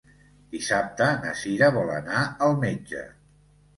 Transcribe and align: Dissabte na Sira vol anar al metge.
Dissabte 0.55 1.09
na 1.25 1.33
Sira 1.41 1.69
vol 1.77 1.93
anar 1.99 2.25
al 2.47 2.59
metge. 2.65 3.05